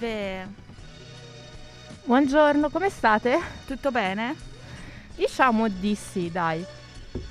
[0.00, 0.48] Salve!
[2.04, 3.38] Buongiorno, come state?
[3.66, 4.34] Tutto bene?
[5.14, 6.64] Diciamo di sì, dai.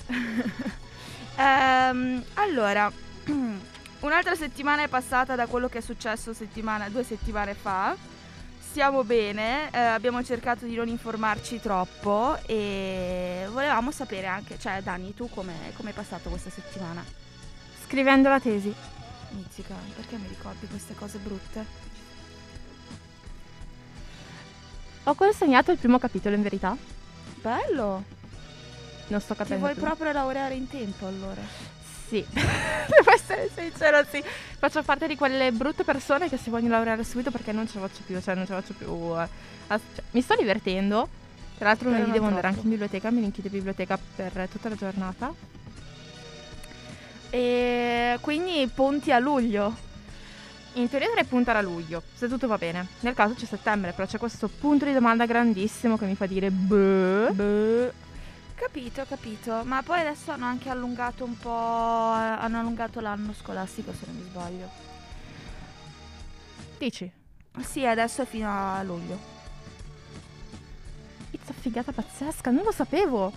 [1.39, 2.91] Ehm, allora,
[4.01, 7.95] un'altra settimana è passata da quello che è successo settimana- due settimane fa.
[8.59, 15.13] Stiamo bene, eh, abbiamo cercato di non informarci troppo e volevamo sapere anche, cioè Dani,
[15.13, 17.05] tu come come è passato questa settimana?
[17.85, 18.75] Scrivendo la tesi.
[19.29, 21.88] Mizzica, perché mi ricordi queste cose brutte?
[25.09, 26.77] Ho consegnato il primo capitolo in verità.
[27.41, 28.03] Bello!
[29.07, 29.81] Non sto Ti capendo vuoi più.
[29.81, 31.41] proprio laureare in tempo allora?
[32.07, 32.23] Sì.
[32.29, 34.23] Devo essere sincera, sì.
[34.59, 37.87] Faccio parte di quelle brutte persone che si vogliono laureare subito perché non ce la
[37.87, 38.87] faccio più, cioè non ce la faccio più.
[39.19, 39.27] eh,
[39.67, 41.07] cioè, mi sto divertendo.
[41.57, 42.47] Tra l'altro lunedì devo andare troppo.
[42.55, 45.33] anche in biblioteca, mi rinchiudo in biblioteca per tutta la giornata.
[47.31, 49.87] E quindi punti a luglio.
[50.73, 52.87] In teoria dovrei puntare a luglio, se tutto va bene.
[52.99, 56.51] Nel caso c'è settembre, però c'è questo punto di domanda grandissimo che mi fa dire
[56.51, 57.91] boh.
[58.55, 59.63] Capito, capito.
[59.63, 61.49] Ma poi adesso hanno anche allungato un po'.
[61.49, 64.69] Hanno allungato l'anno scolastico, se non mi sbaglio.
[66.77, 67.11] Dici?
[67.61, 69.17] Sì, adesso è fino a luglio.
[71.31, 73.31] Pizza figata pazzesca, non lo sapevo.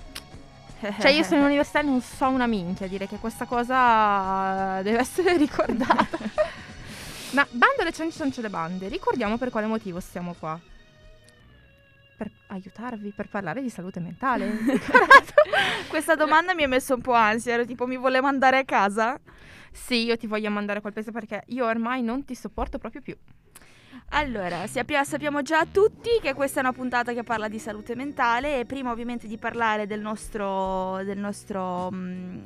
[1.00, 4.98] Cioè, io sono in università e non so una minchia dire che questa cosa deve
[4.98, 6.18] essere ricordata.
[7.32, 10.58] Ma bando alle ciance le bande, ricordiamo per quale motivo stiamo qua.
[12.16, 14.58] Per aiutarvi, per parlare di salute mentale.
[15.88, 17.54] Questa domanda mi ha messo un po' ansia.
[17.54, 19.18] Ero tipo, mi vuole mandare a casa?
[19.72, 23.16] sì, io ti voglio mandare quel peso perché io ormai non ti sopporto proprio più.
[24.10, 28.60] Allora, sappia- sappiamo già tutti che questa è una puntata che parla di salute mentale
[28.60, 32.44] e prima ovviamente di parlare del nostro, del nostro mm,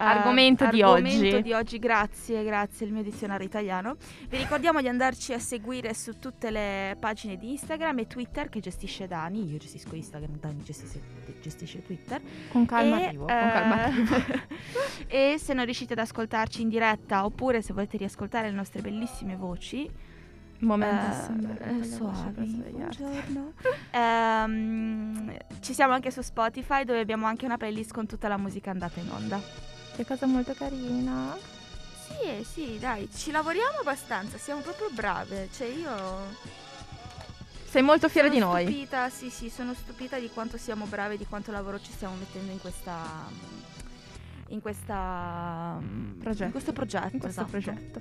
[0.00, 1.42] eh, Argomento di argomento oggi.
[1.42, 3.96] di oggi, grazie, grazie il mio dizionario italiano.
[4.28, 8.60] Vi ricordiamo di andarci a seguire su tutte le pagine di Instagram e Twitter che
[8.60, 11.02] gestisce Dani, io gestisco Instagram, Dani gestisce,
[11.42, 12.18] gestisce Twitter.
[12.50, 14.16] Con calma E, arrivo, con calma eh, arrivo.
[15.06, 19.36] e se non riuscite ad ascoltarci in diretta oppure se volete riascoltare le nostre bellissime
[19.36, 19.90] voci,
[20.60, 23.52] Momento SMR, eh, suavi, buongiorno.
[23.92, 28.70] Ehm, ci siamo anche su Spotify dove abbiamo anche una playlist con tutta la musica
[28.70, 29.69] andata in onda.
[30.00, 31.36] Che cosa molto carina.
[32.06, 35.50] Sì, eh, sì, dai, ci lavoriamo abbastanza, siamo proprio brave.
[35.52, 35.90] Cioè io
[37.66, 38.64] Sei molto fiera sono di noi.
[38.64, 42.50] stupita, sì, sì, sono stupita di quanto siamo brave, di quanto lavoro ci stiamo mettendo
[42.50, 42.96] in questa
[44.48, 45.78] in questa
[46.18, 46.44] Progetto.
[46.44, 47.50] in questo progetto, In questo esatto.
[47.50, 48.00] progetto.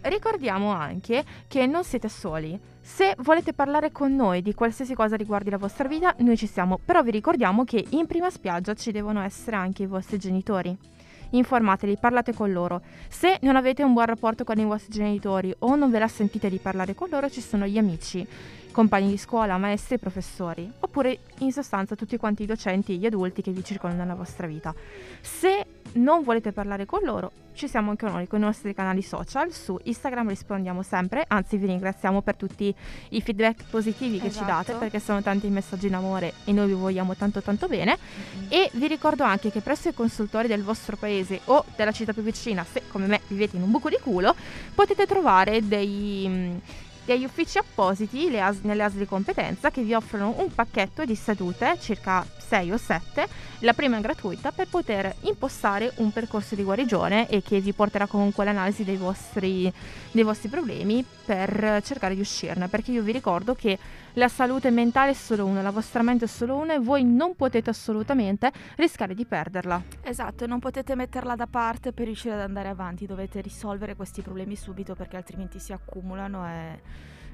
[0.00, 2.58] Ricordiamo anche che non siete soli.
[2.80, 6.80] Se volete parlare con noi di qualsiasi cosa riguardi la vostra vita, noi ci siamo.
[6.84, 10.94] Però vi ricordiamo che in prima spiaggia ci devono essere anche i vostri genitori.
[11.30, 12.80] Informateli, parlate con loro.
[13.08, 16.48] Se non avete un buon rapporto con i vostri genitori o non ve la sentite
[16.48, 18.26] di parlare con loro, ci sono gli amici,
[18.70, 23.50] compagni di scuola, maestri professori, oppure in sostanza tutti quanti i docenti gli adulti che
[23.50, 24.74] vi circondano nella vostra vita.
[25.20, 25.65] Se
[25.96, 29.50] non volete parlare con loro, ci siamo anche noi con i nostri canali social.
[29.52, 32.74] Su Instagram rispondiamo sempre, anzi vi ringraziamo per tutti
[33.10, 34.78] i feedback positivi che ci date Esatto.
[34.78, 37.96] perché sono tanti messaggi in amore e noi vi vogliamo tanto tanto bene.
[38.36, 38.46] Mm-mm.
[38.50, 42.22] E vi ricordo anche che presso i consultori del vostro paese o della città più
[42.22, 44.34] vicina, se come me vivete in un buco di culo,
[44.74, 46.60] potete trovare dei, mh,
[47.06, 51.78] degli uffici appositi as- nelle ASL di competenza che vi offrono un pacchetto di sedute,
[51.80, 53.26] circa 6 o 7,
[53.60, 58.06] la prima è gratuita per poter impostare un percorso di guarigione e che vi porterà
[58.06, 59.72] comunque all'analisi dei vostri,
[60.10, 63.78] dei vostri problemi per cercare di uscirne, perché io vi ricordo che
[64.16, 67.34] la salute mentale è solo una, la vostra mente è solo una e voi non
[67.36, 69.82] potete assolutamente rischiare di perderla.
[70.02, 74.56] Esatto, non potete metterla da parte per riuscire ad andare avanti, dovete risolvere questi problemi
[74.56, 76.80] subito perché altrimenti si accumulano e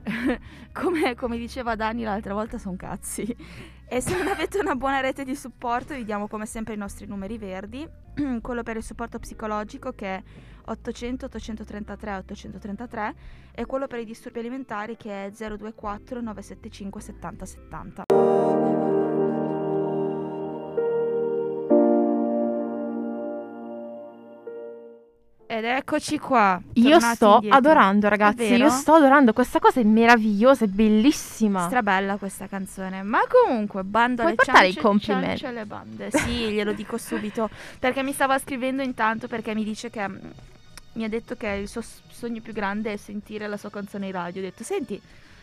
[0.73, 3.37] come, come diceva Dani l'altra volta sono cazzi.
[3.87, 7.07] E se non avete una buona rete di supporto vi diamo come sempre i nostri
[7.07, 7.87] numeri verdi,
[8.41, 10.23] quello per il supporto psicologico che è
[10.65, 13.15] 800 833 833
[13.53, 19.02] e quello per i disturbi alimentari che è 024 975 70 70.
[25.63, 26.61] Ed eccoci qua.
[26.73, 27.57] Io sto indietro.
[27.57, 28.43] adorando, ragazzi.
[28.55, 29.33] Io sto adorando.
[29.33, 31.67] Questa cosa è meravigliosa, è bellissima.
[31.67, 33.03] Strabella questa canzone.
[33.05, 35.27] Ma comunque, bando Puoi alle portare i ciance, complimenti?
[35.39, 36.11] ciance alle bande.
[36.11, 37.49] Sì, glielo dico subito.
[37.79, 40.09] Perché mi stava scrivendo intanto perché mi dice che...
[40.09, 40.17] mm,
[40.95, 41.81] Mi ha detto che il suo
[42.11, 44.41] sogno più grande è sentire la sua canzone in radio.
[44.41, 45.01] Ho detto, senti,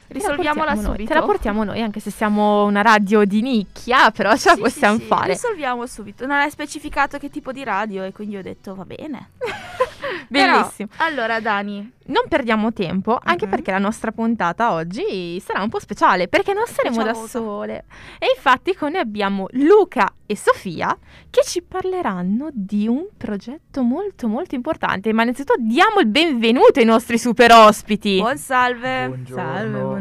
[0.09, 1.13] risolviamola portiamo noi, subito.
[1.13, 4.61] Te la portiamo noi, anche se siamo una radio di nicchia, però ce la Sì,
[4.61, 5.27] possiamo sì, sì, fare.
[5.33, 6.25] Risolviamo subito.
[6.25, 9.31] Non hai specificato che tipo di radio e quindi ho detto, va bene.
[10.27, 10.89] Bellissimo.
[10.95, 11.91] Però, allora, Dani.
[12.09, 13.51] Non perdiamo tempo, anche Mhm.
[13.51, 17.85] perché la nostra puntata oggi sarà un po' speciale, perché non saremo da sole.
[18.17, 20.95] E infatti con noi abbiamo Luca e Sofia
[21.29, 25.13] che ci parleranno di un progetto molto molto importante.
[25.13, 28.17] Ma innanzitutto diamo il benvenuto ai nostri super ospiti.
[28.17, 29.05] Buon salve.
[29.07, 29.43] Buongiorno.
[29.43, 29.98] Salve, buongiorno.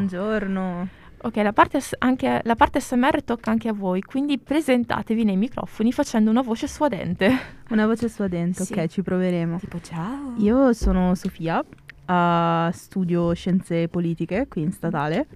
[1.20, 5.90] Ok, la parte, anche, la parte SMR tocca anche a voi, quindi presentatevi nei microfoni
[5.92, 7.56] facendo una voce suadente.
[7.70, 8.72] Una voce suadente, Sì.
[8.72, 9.58] ok, ci proveremo.
[9.58, 10.34] Tipo ciao.
[10.38, 11.62] Io sono Sofia,
[12.06, 15.26] eh, studio scienze politiche qui in statale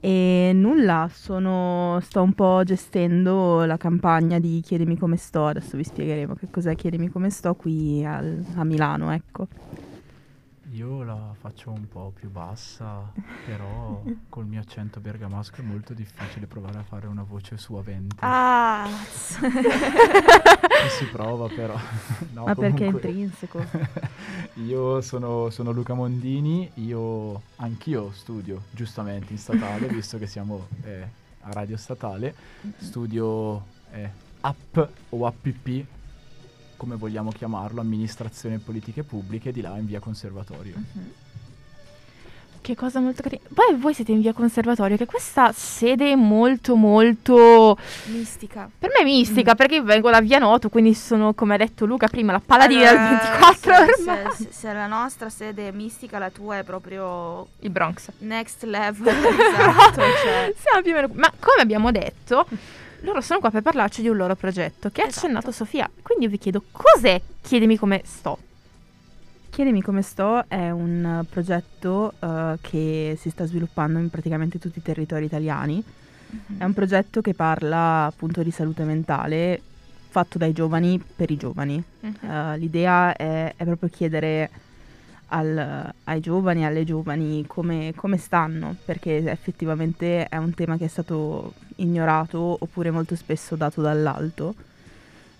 [0.00, 5.82] e nulla, sono, sto un po' gestendo la campagna di Chiedimi come sto, adesso vi
[5.84, 9.48] spiegheremo che cos'è Chiedimi come sto qui al- a Milano, ecco.
[10.72, 13.10] Io la faccio un po' più bassa,
[13.46, 18.16] però col mio accento bergamasco è molto difficile provare a fare una voce suavente.
[18.18, 18.86] Ah,
[20.90, 21.76] si prova però.
[22.32, 23.64] No, Ma perché è intrinseco?
[24.66, 31.08] Io sono, sono Luca Mondini, io anch'io studio giustamente in statale, visto che siamo eh,
[31.40, 32.34] a Radio Statale,
[32.76, 34.10] studio eh,
[34.40, 34.78] app
[35.08, 35.46] o app,
[36.78, 40.74] come vogliamo chiamarlo, amministrazione e politiche pubbliche, di là in via Conservatorio.
[42.60, 43.42] Che cosa molto carina.
[43.52, 47.76] Poi voi siete in via Conservatorio, che questa sede è molto molto...
[48.06, 48.70] mistica.
[48.78, 51.84] Per me è mistica, perché io vengo da Via Noto, quindi sono, come ha detto
[51.86, 54.32] Luca prima, la paladina del Allora, 24 se, ormai.
[54.34, 58.10] se- se la nostra sede è mistica, la tua è proprio Il Bronx.
[58.18, 59.06] next level.
[59.16, 60.54] esatto, cioè.
[60.58, 61.08] Siamo più o meno...
[61.14, 62.46] Ma come abbiamo detto,
[63.02, 65.26] loro sono qua per parlarci di un loro progetto che ha Esatto.
[65.26, 65.88] accennato Sofia.
[66.02, 68.38] Quindi io vi chiedo, cos'è Chiedimi come sto?
[69.50, 74.82] Chiedimi come sto è un progetto eh, che si sta sviluppando in praticamente tutti i
[74.82, 75.82] territori italiani.
[76.58, 79.60] È un progetto che parla appunto di salute mentale
[80.10, 81.82] fatto dai giovani per i giovani.
[82.02, 84.50] Eh, l'idea è, è proprio chiedere
[85.28, 90.86] al- ai giovani e alle giovani come, come stanno, perché effettivamente è un tema che
[90.86, 94.54] è stato ignorato oppure molto spesso dato dall'alto,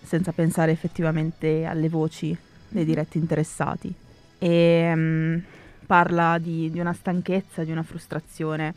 [0.01, 2.35] senza pensare effettivamente alle voci
[2.67, 3.93] dei diretti interessati.
[4.37, 5.37] E mm,
[5.85, 8.73] parla di, di una stanchezza, di una frustrazione,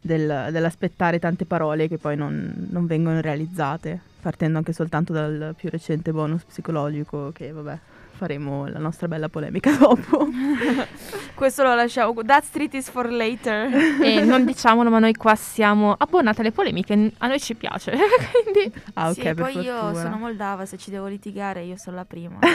[0.00, 5.68] del- dell'aspettare tante parole che poi non, non vengono realizzate, partendo anche soltanto dal più
[5.70, 7.78] recente bonus psicologico che vabbè
[8.22, 10.28] faremo la nostra bella polemica dopo.
[11.34, 12.14] Questo lo lasciamo.
[12.22, 13.68] That street is for later.
[14.00, 17.90] e non diciamolo, ma noi qua siamo abbonati alle polemiche, a noi ci piace.
[18.44, 20.02] quindi Ah ok, sì, per poi io fortuna.
[20.02, 22.38] sono moldava, se ci devo litigare io sono la prima.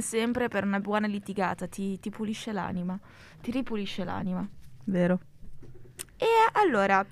[0.00, 2.98] Sempre per una buona litigata, ti, ti pulisce l'anima,
[3.40, 4.46] ti ripulisce l'anima.
[4.84, 5.18] Vero.
[6.18, 7.02] E allora,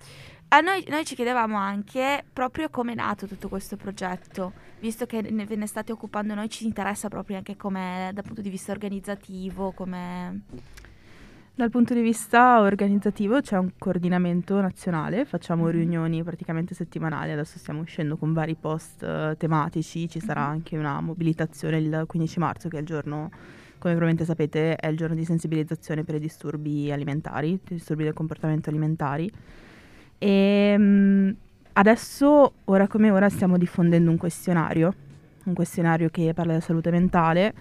[0.48, 5.22] a noi, noi ci chiedevamo anche proprio come è nato tutto questo progetto, visto che
[5.22, 8.72] ne, ve ne state occupando noi, ci interessa proprio anche come dal punto di vista
[8.72, 10.40] organizzativo, come...
[11.58, 15.70] Dal punto di vista organizzativo c'è un coordinamento nazionale, facciamo Mhm.
[15.70, 20.50] riunioni praticamente settimanali, adesso stiamo uscendo con vari post eh, tematici, ci sarà Mhm.
[20.50, 23.30] anche una mobilitazione il 15 marzo che è il giorno,
[23.78, 28.12] come probabilmente sapete, è il giorno di sensibilizzazione per i disturbi alimentari, i disturbi del
[28.12, 29.30] comportamento alimentari.
[30.18, 31.30] E mm,
[31.78, 34.94] adesso, ora come ora, stiamo diffondendo un questionario,
[35.44, 37.54] un questionario che parla della salute mentale,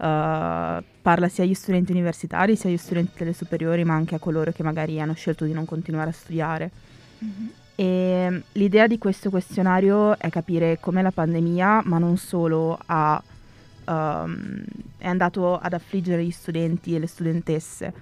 [0.00, 4.50] Uh, parla sia agli studenti universitari sia agli studenti delle superiori, ma anche a coloro
[4.50, 6.70] che magari hanno scelto di non continuare a studiare.
[7.74, 13.22] E mm, l'idea di questo questionario è capire come la pandemia, ma non solo, ha,
[13.84, 14.62] um,
[14.96, 17.92] è andato ad affliggere gli studenti e le studentesse.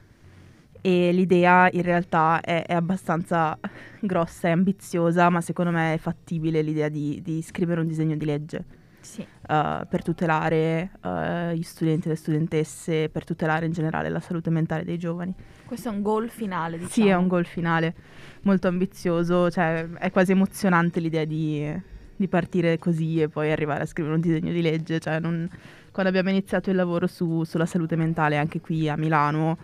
[0.89, 3.59] E l'idea in realtà è, è abbastanza
[4.01, 8.25] grossa e ambiziosa, ma secondo me è fattibile l'idea di, di scrivere un disegno di
[8.25, 8.65] legge
[9.01, 9.21] Sì.
[9.21, 14.49] uh, per tutelare uh, gli studenti e le studentesse, per tutelare in generale la salute
[14.49, 15.35] mentale dei giovani.
[15.67, 16.93] Questo è un goal finale, diciamo.
[16.93, 17.95] Sì, è un goal finale
[18.43, 21.71] molto ambizioso, cioè è quasi emozionante l'idea di,
[22.17, 24.99] di partire così e poi arrivare a scrivere un disegno di legge.
[25.01, 25.47] Cioè non-
[25.93, 29.59] quando abbiamo iniziato il lavoro su- sulla salute mentale anche qui a Milano,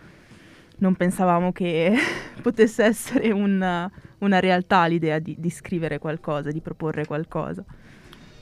[0.79, 1.95] non pensavamo che
[2.43, 7.65] potesse essere un- una realtà l'idea di, di scrivere qualcosa, di proporre qualcosa.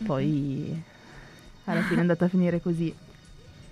[0.05, 0.83] Poi
[1.65, 2.95] alla fine è andata a finire così.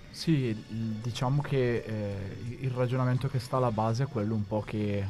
[0.09, 4.97] Sì, diciamo che eh, il ragionamento che sta alla base è quello un po' che
[4.97, 5.07] eh,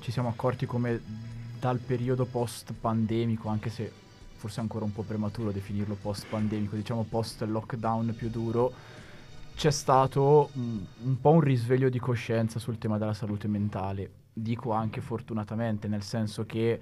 [0.00, 1.00] ci siamo accorti come
[1.58, 3.90] dal periodo post-pandemico, anche se
[4.36, 8.72] forse è ancora un po' prematuro definirlo post-pandemico, diciamo post-lockdown più duro,
[9.54, 14.10] c'è stato mm, un po' un risveglio di coscienza sul tema della salute mentale.
[14.32, 16.80] Dico anche fortunatamente, nel senso che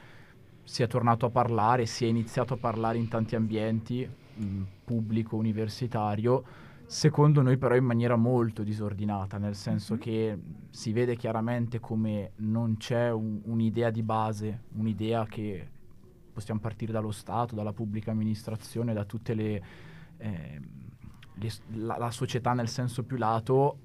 [0.64, 5.36] si è tornato a parlare, si è iniziato a parlare in tanti ambienti, mh, pubblico
[5.36, 6.44] universitario,
[6.86, 10.38] secondo noi però in maniera molto disordinata, nel senso che
[10.70, 15.68] si vede chiaramente come non c'è un- un'idea di base, un'idea che
[16.32, 19.62] possiamo partire dallo Stato, dalla pubblica amministrazione, da tutte le,
[20.18, 20.81] s-
[21.74, 23.76] la, la società nel senso più lato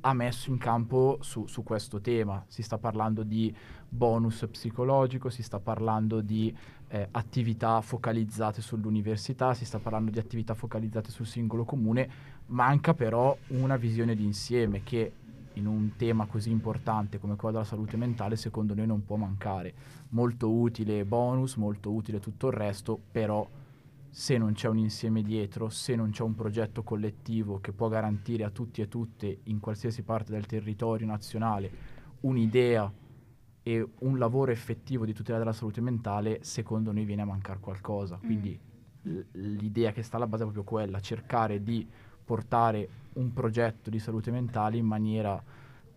[0.00, 2.44] ha messo in campo su, su questo tema.
[2.46, 3.54] Si sta parlando di
[3.88, 6.54] bonus psicologico, si sta parlando di
[6.88, 12.08] eh, attività focalizzate sull'università, si sta parlando di attività focalizzate sul singolo comune,
[12.46, 15.12] manca però una visione d'insieme che
[15.54, 19.74] in un tema così importante come quello della salute mentale secondo noi non può mancare.
[20.10, 23.46] Molto utile bonus, molto utile tutto il resto, però
[24.18, 28.42] se non c'è un insieme dietro, se non c'è un progetto collettivo che può garantire
[28.42, 31.70] a tutti e tutte in qualsiasi parte del territorio nazionale
[32.22, 32.92] un'idea
[33.62, 38.16] e un lavoro effettivo di tutela della salute mentale, secondo noi viene a mancare qualcosa.
[38.16, 38.58] Quindi
[39.02, 41.86] l- l'idea che sta alla base è proprio quella, cercare di
[42.24, 45.40] portare un progetto di salute mentale in maniera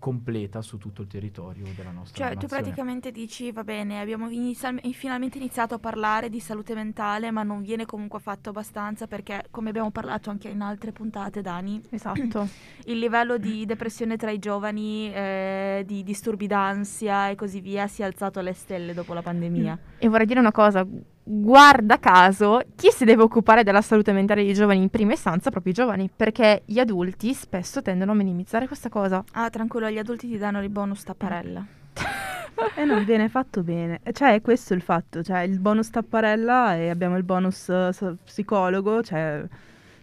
[0.01, 2.61] completa su tutto il territorio della nostra Cioè, tu nazione.
[2.63, 7.61] praticamente dici, va bene, abbiamo inizial- finalmente iniziato a parlare di salute mentale, ma non
[7.61, 12.47] viene comunque fatto abbastanza perché, come abbiamo parlato anche in altre puntate, Dani, Esatto.
[12.85, 18.01] il livello di depressione tra i giovani, eh, di disturbi d'ansia e così via si
[18.01, 19.77] è alzato alle stelle dopo la pandemia.
[19.99, 20.83] E vorrei dire una cosa,
[21.23, 25.49] guarda caso, chi si deve occupare della salute mentale dei giovani in prima istanza?
[25.49, 29.23] Proprio i giovani, perché gli adulti spesso tendono a minimizzare questa cosa.
[29.33, 31.65] Ah, tranquillo, gli adulti ti danno il bonus tapparella.
[32.75, 34.01] E non viene fatto bene.
[34.11, 35.23] Cioè, è questo il fatto.
[35.23, 37.91] Cioè, il bonus tapparella e abbiamo il bonus eh,
[38.23, 39.01] psicologo.
[39.01, 39.43] Cioè,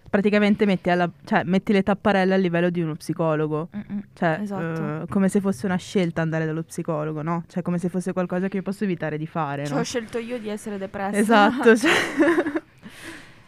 [0.08, 3.68] praticamente metti, alla- cioè, metti le tapparelle a livello di uno psicologo.
[3.76, 4.02] Mm-mm.
[4.14, 5.02] Cioè, Esatto.
[5.02, 7.44] eh, come se fosse una scelta andare dallo psicologo, no?
[7.48, 9.80] Cioè, come se fosse qualcosa che io posso evitare di fare, Cioè, no?
[9.80, 11.16] ho scelto io di essere depressa.
[11.18, 11.76] Esatto.
[11.78, 11.90] cioè.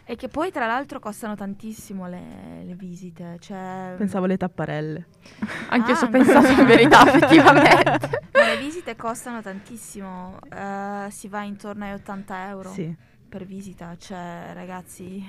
[0.03, 3.37] E che poi, tra l'altro, costano tantissimo le, le visite.
[3.39, 5.05] Cioè, Pensavo le tapparelle.
[5.69, 8.09] Anche io ci ho Ah, pensato in verità, effettivamente.
[8.33, 10.37] ma le visite costano tantissimo.
[10.53, 12.93] Eh, si va intorno ai 80 euro Sì.
[13.29, 13.95] per visita.
[13.97, 15.23] Cioè, ragazzi,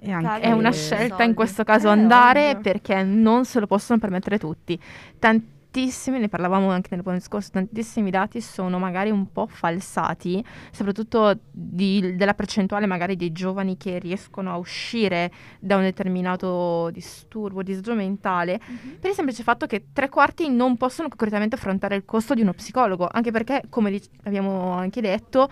[0.00, 1.24] E anche Cavoli, È una Eh, scelta soldi.
[1.24, 2.60] in questo caso Eh, andare ovvio.
[2.60, 4.78] perché non se lo possono permettere tutti.
[5.18, 11.36] Tantissimi, ne parlavamo anche nel buon discorso, tantissimi dati sono magari un po' falsati, soprattutto
[11.50, 17.94] di- della percentuale magari dei giovani che riescono a uscire da un determinato disturbo, disagio
[17.94, 18.60] mentale,
[19.00, 22.52] per il semplice fatto che tre quarti non possono concretamente affrontare il costo di uno
[22.52, 25.48] psicologo, anche perché, come dic- abbiamo anche detto,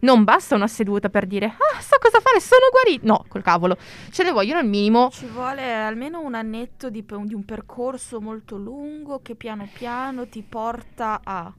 [0.00, 3.06] non basta una seduta per dire ah, so cosa fare, sono guarito.
[3.06, 3.76] No, col cavolo,
[4.10, 8.56] ce ne vogliono al minimo ci vuole almeno un annetto di, di un percorso molto
[8.56, 11.52] lungo che piano piano ti porta a.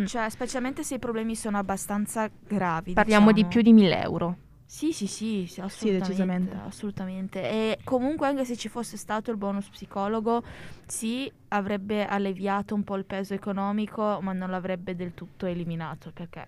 [0.00, 0.04] Mm.
[0.04, 2.92] Cioè, specialmente se i problemi sono abbastanza gravi.
[2.92, 3.50] Parliamo di diciamo.
[3.50, 4.36] più di 1000 euro.
[4.64, 6.56] Sì, sì, sì, sì, assolutamente, decisamente.
[6.66, 7.42] assolutamente.
[7.42, 10.42] E comunque anche se ci fosse stato il bonus psicologo,
[10.86, 16.46] sì, avrebbe alleviato un po' il peso economico, ma non l'avrebbe del tutto eliminato, perché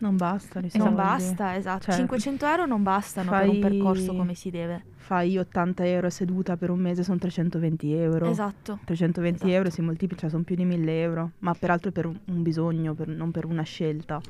[0.00, 0.58] non basta.
[0.58, 0.94] i non soldi.
[0.94, 1.84] basta, esatto.
[1.84, 4.84] Cioè, 500 euro non bastano per un fai- percorso come si deve.
[4.96, 8.28] Fai 80 euro a seduta per un mese, sono 320 euro.
[8.28, 8.78] Esatto.
[8.84, 9.52] 320 Esatto.
[9.56, 12.94] euro si moltiplica, cioè sono più di 1000 euro, ma peraltro per un, un bisogno,
[12.94, 14.20] per- non per una scelta.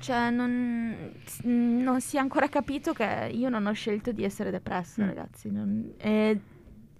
[0.00, 0.94] Cioè, non,
[1.42, 5.06] non si è ancora capito che io non ho scelto di essere depressa, Mm.
[5.06, 5.50] ragazzi.
[5.50, 6.40] non- e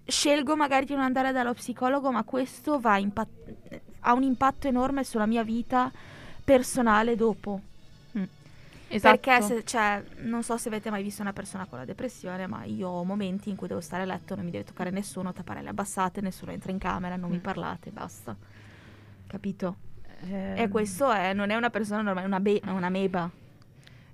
[0.05, 5.25] scelgo magari di non andare dallo psicologo, ma questo impat- ha un impatto enorme sulla
[5.27, 5.89] mia vita
[6.43, 7.61] personale dopo.
[8.91, 9.19] Esatto.
[9.19, 12.63] Perché, se, cioè, non so se avete mai visto una persona con la depressione, ma
[12.63, 15.61] io ho momenti in cui devo stare a letto, non mi deve toccare nessuno, tappare
[15.61, 17.41] le abbassate, nessuno entra in camera, non mi Mm.
[17.41, 18.35] parlate, basta.
[19.27, 19.75] Capito?
[20.27, 23.29] Eh, E questo è- non è una persona normale, è una, be- una meba.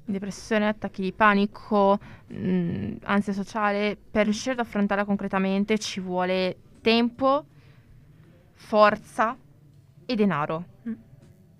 [0.07, 7.45] Depressione, attacchi di panico, mh, ansia sociale, per riuscire ad affrontarla concretamente ci vuole tempo,
[8.53, 9.35] forza
[10.05, 10.65] e denaro.
[10.87, 10.93] Mm.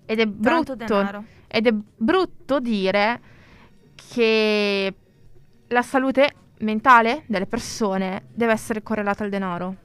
[0.06, 1.24] Ed è Tanto brutto, denaro.
[1.46, 3.20] Ed è brutto dire
[3.94, 4.94] che
[5.68, 9.84] la salute mentale delle persone deve essere correlata al denaro.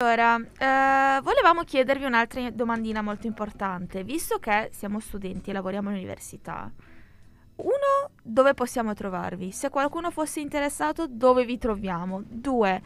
[0.00, 4.04] Allora, eh, volevamo chiedervi un'altra domandina molto importante.
[4.04, 6.70] Visto che siamo studenti e lavoriamo all'università,
[7.56, 9.50] uno, dove possiamo trovarvi?
[9.50, 12.22] Se qualcuno fosse interessato, dove vi troviamo?
[12.24, 12.80] Due,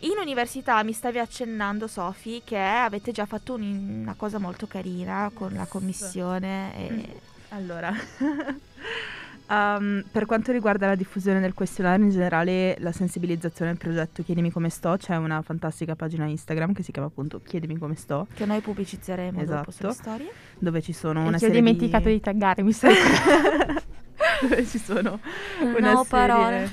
[0.00, 5.30] in università mi stavi accennando, Sofi, che avete già fatto un- una cosa molto carina
[5.34, 6.76] con la commissione.
[6.76, 7.20] E...
[7.50, 7.92] Allora,
[9.48, 14.50] um, per quanto riguarda la diffusione del questionario in generale, la sensibilizzazione al progetto Chiedimi
[14.50, 18.44] come sto, c'è una fantastica pagina Instagram che si chiama appunto Chiedimi come sto, Che
[18.46, 19.70] noi pubblicizzeremo dopo Esatto.
[19.72, 20.30] sulle storie.
[20.58, 22.88] dove ci sono E una che ho serie dimenticato di, taggare, mi sa.
[24.42, 25.18] dove ci sono
[25.62, 26.26] una No serie...
[26.26, 26.70] parole.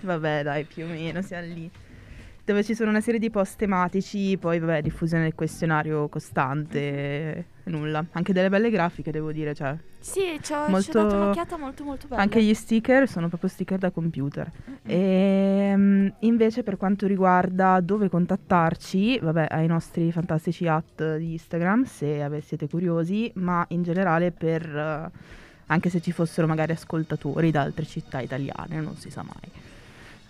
[0.00, 1.70] Vabbè, dai, più o meno siamo lì.
[2.50, 8.04] Dove ci sono una serie di post tematici, poi vabbè, diffusione del questionario costante, nulla.
[8.10, 9.76] Anche delle belle grafiche, devo dire, cioè.
[10.00, 12.20] Sì, ci ho, ci ho Molto- dato un'occhiata molto molto bella.
[12.20, 14.50] Anche gli sticker sono proprio sticker da computer.
[14.68, 14.78] Mm-mm.
[14.84, 22.20] E invece per quanto riguarda dove contattarci, vabbè, ai nostri fantastici at di Instagram, se
[22.20, 25.10] ave- siete curiosi, ma in generale per eh,
[25.66, 29.68] anche se ci fossero magari ascoltatori da altre città italiane, non si sa mai.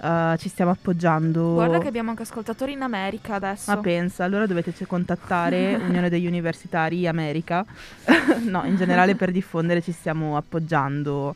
[0.03, 1.53] Eh, ci stiamo appoggiando.
[1.53, 3.71] Guarda che abbiamo anche ascoltatori in America adesso.
[3.71, 7.65] Ma pensa, allora dovete contattare Unione degli Universitari America.
[8.49, 11.35] no, in generale per diffondere ci stiamo appoggiando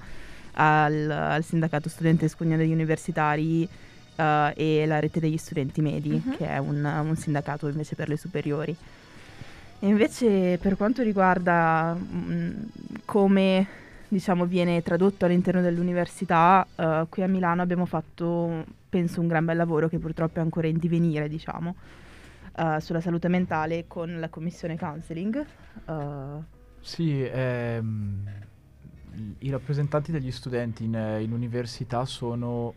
[0.53, 3.69] al, al sindacato studentesco Unione degli Universitari
[4.17, 6.37] eh, e la rete degli studenti medi, Mhm.
[6.37, 8.75] che è un, un sindacato invece per le superiori.
[9.81, 12.51] E invece per quanto riguarda mm,
[13.05, 13.67] come
[14.15, 19.57] diciamo, viene tradotto all'interno dell'università, eh, qui a Milano abbiamo fatto, penso, un gran bel
[19.57, 21.75] lavoro che purtroppo è ancora in divenire, diciamo,
[22.57, 25.45] eh, sulla salute mentale con la commissione counseling.
[25.87, 28.29] eh, Sì, ehm,
[29.39, 32.75] i rappresentanti degli studenti in, in università sono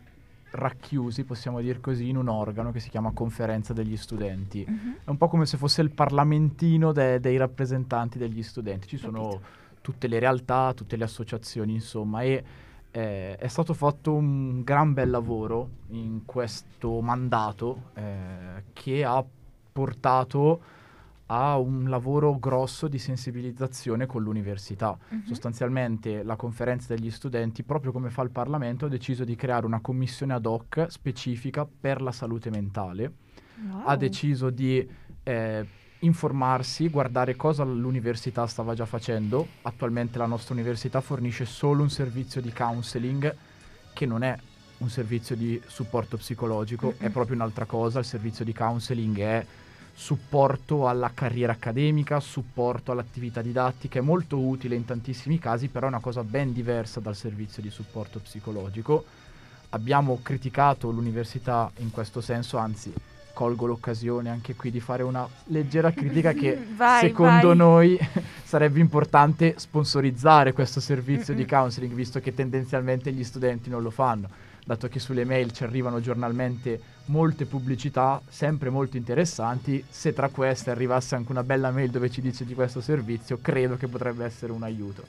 [0.50, 4.64] racchiusi, possiamo dire così, in un organo che si chiama conferenza degli studenti.
[4.66, 4.96] Mhm.
[5.04, 8.88] È un po' come se fosse il parlamentino de- dei rappresentanti degli studenti.
[8.88, 9.66] Ci sono Capito.
[9.88, 12.44] Tutte le realtà, tutte le associazioni, insomma, e
[12.90, 19.24] eh, è stato fatto un gran bel lavoro in questo mandato eh, che ha
[19.72, 20.60] portato
[21.30, 24.98] a un lavoro grosso di sensibilizzazione con l'università.
[25.08, 25.24] Mhm.
[25.24, 29.80] Sostanzialmente la conferenza degli studenti, proprio come fa il Parlamento, ha deciso di creare una
[29.80, 33.12] commissione ad hoc specifica per la salute mentale
[33.70, 33.82] Wow.
[33.86, 34.86] ha deciso di
[35.24, 35.66] eh,
[36.00, 39.46] informarsi, guardare cosa l'università stava già facendo.
[39.62, 43.34] Attualmente la nostra università fornisce solo un servizio di counseling
[43.92, 44.36] che non è
[44.78, 47.12] un servizio di supporto psicologico, è Mm-mm.
[47.12, 47.98] proprio un'altra cosa.
[47.98, 49.46] Il servizio di counseling è
[49.92, 55.88] supporto alla carriera accademica, supporto all'attività didattica, è molto utile in tantissimi casi, però è
[55.88, 59.04] una cosa ben diversa dal servizio di supporto psicologico.
[59.70, 62.92] Abbiamo criticato l'università in questo senso, anzi
[63.38, 67.56] colgo l'occasione anche qui di fare una leggera critica che Vai, secondo vai.
[67.56, 67.98] noi
[68.42, 74.28] sarebbe importante sponsorizzare questo servizio di counseling visto che tendenzialmente gli studenti non lo fanno.
[74.64, 80.70] Dato che sulle mail ci arrivano giornalmente molte pubblicità sempre molto interessanti se tra queste
[80.72, 84.50] arrivasse anche una bella mail dove ci dice di questo servizio credo che potrebbe essere
[84.50, 85.04] un aiuto.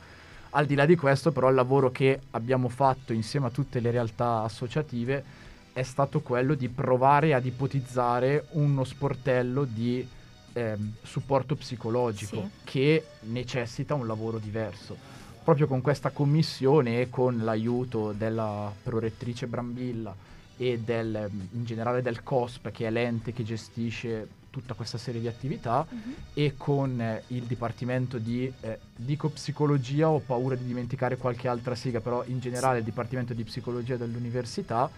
[0.51, 3.89] Al di là di questo però il lavoro che abbiamo fatto insieme a tutte le
[3.89, 10.05] realtà associative è stato quello di provare ad ipotizzare uno sportello di
[10.53, 12.49] ehm, supporto psicologico Sì.
[12.63, 14.97] che necessita un lavoro diverso.
[15.43, 20.13] Proprio con questa commissione e con l'aiuto della prorettrice Brambilla
[20.57, 25.27] e del, in generale del COSP, che è l'ente che gestisce tutta questa serie di
[25.27, 26.13] attività, Mhm.
[26.33, 31.75] e con eh, il dipartimento di, eh, dico psicologia, ho paura di dimenticare qualche altra
[31.75, 34.89] sigla, però in generale il dipartimento di psicologia dell'università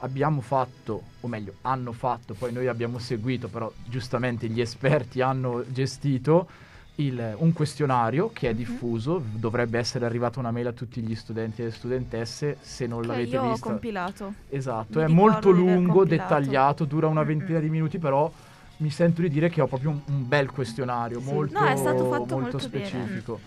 [0.00, 5.64] abbiamo fatto, o meglio, hanno fatto, poi noi abbiamo seguito, però giustamente gli esperti hanno
[5.68, 6.48] gestito
[6.96, 8.56] il- un questionario che è Mhm.
[8.56, 13.00] diffuso, dovrebbe essere arrivata una mail a tutti gli studenti e le studentesse, se non
[13.02, 13.68] Che l'avete io ho vista.
[13.70, 14.34] compilato.
[14.50, 18.30] Esatto, Mi è molto lungo, dettagliato, dura una ventina di minuti, però
[18.78, 21.30] mi sento di dire che ho proprio un, un bel questionario, Sì.
[21.30, 23.40] molto, No, fatto molto specifico.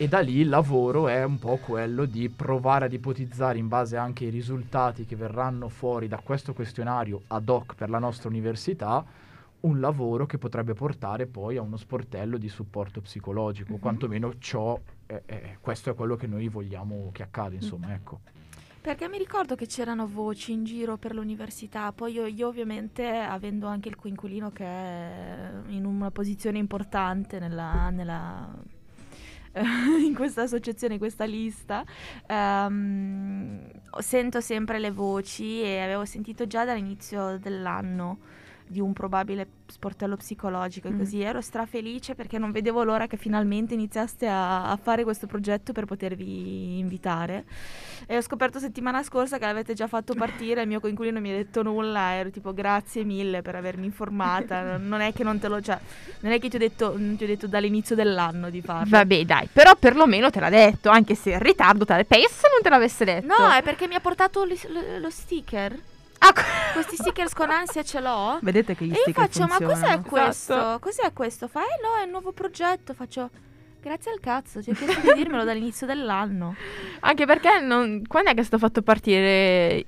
[0.00, 3.96] E da lì il lavoro è un po' quello di provare ad ipotizzare in base
[3.96, 9.04] anche ai risultati che verranno fuori da questo questionario ad hoc per la nostra università
[9.60, 13.78] un lavoro che potrebbe portare poi a uno sportello di supporto psicologico, Mhm.
[13.80, 17.54] quantomeno ciò, è- è- questo è quello che noi vogliamo che accada, Mm.
[17.54, 18.20] insomma, ecco.
[18.80, 23.66] Perché mi ricordo che c'erano voci in giro per l'università, poi io, io ovviamente avendo
[23.66, 28.48] anche il coinquilino che è in una posizione importante nella, nella-
[30.04, 31.84] in questa associazione, in questa lista,
[32.26, 38.18] ehm, sento sempre le voci e avevo sentito già dall'inizio dell'anno
[38.68, 40.98] di un probabile sportello psicologico e Mm.
[40.98, 45.72] così ero strafelice perché non vedevo l'ora che finalmente iniziaste a, a fare questo progetto
[45.72, 47.44] per potervi invitare
[48.06, 51.36] e ho scoperto settimana scorsa che l'avete già fatto partire il mio coinquilino mi ha
[51.36, 55.60] detto nulla ero tipo grazie mille per avermi informata non- è che non te lo
[55.60, 55.78] cioè
[56.20, 59.24] non è che ti ho detto, non ti ho detto dall'inizio dell'anno di farlo Vabbè,
[59.24, 63.04] dai, però perlomeno te l'ha detto, anche se in ritardo l'ha pensa non te l'avesse
[63.04, 63.26] detto.
[63.26, 64.54] no è perché mi ha portato lo,
[65.00, 65.78] lo sticker
[66.18, 66.32] Ah,
[66.74, 69.66] questi stickers con ansia ce l'ho Vedete che gli E io sticker faccio, ma cos'è
[69.66, 70.02] funzionano.
[70.02, 70.52] questo?
[70.54, 70.78] Esatto.
[70.78, 71.48] Cos'è questo?
[71.48, 72.94] Fa, eh no, è un nuovo progetto.
[72.94, 73.30] Faccio,
[73.80, 76.56] Grazie al cazzo, ti ho chiesto di dirmelo dall'inizio dell'anno.
[77.00, 78.02] Anche perché non...
[78.06, 79.84] quando è che è stato fatto partire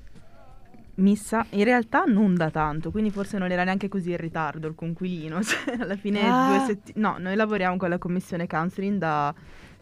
[0.95, 4.75] Missa, in realtà non da tanto, quindi forse non era neanche così in ritardo il
[4.75, 5.41] conquilino.
[5.43, 6.47] Cioè, alla fine Ah.
[6.47, 7.15] due settimane.
[7.17, 9.33] No, noi lavoriamo con la commissione counseling da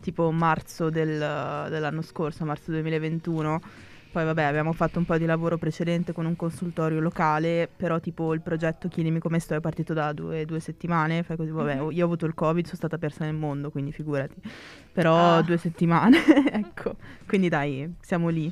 [0.02, 3.62] tipo marzo del- dell'anno scorso, marzo 2021.
[4.12, 8.34] Poi vabbè, abbiamo fatto un po' di lavoro precedente con un consultorio locale, però tipo
[8.34, 11.92] il progetto Chiedimi come sto è partito da due, due settimane, fai così, vabbè, Mhm.
[11.92, 14.34] io ho avuto il covid, sono stata persa nel mondo, quindi figurati.
[14.92, 15.42] Però Ah.
[15.44, 16.18] due settimane,
[16.52, 16.96] ecco,
[17.28, 18.52] quindi dai, siamo lì.